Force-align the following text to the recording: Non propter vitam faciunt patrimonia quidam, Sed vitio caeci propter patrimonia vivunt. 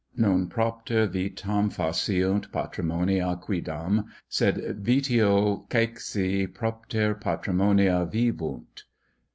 Non 0.17 0.47
propter 0.47 1.05
vitam 1.05 1.69
faciunt 1.69 2.51
patrimonia 2.51 3.37
quidam, 3.39 4.05
Sed 4.27 4.79
vitio 4.83 5.67
caeci 5.69 6.47
propter 6.51 7.13
patrimonia 7.13 8.09
vivunt. 8.11 8.85